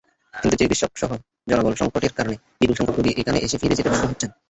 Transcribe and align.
কিন্তু 0.33 0.55
চিকিৎসকসহ 0.61 1.09
জনবল-সংকটের 1.49 2.13
কারণে 2.17 2.35
বিপুলসংখ্যক 2.59 2.97
রোগী 2.97 3.11
এখানে 3.21 3.37
এসে 3.41 3.57
ফিরে 3.61 3.77
যেতে 3.77 3.89
বাধ্য 3.91 4.05
হচ্ছেন। 4.09 4.29